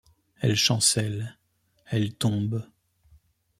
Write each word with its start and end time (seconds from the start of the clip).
Elle 0.41 0.55
chancelle… 0.55 1.37
elle 1.85 2.15
tombe… 2.15 2.65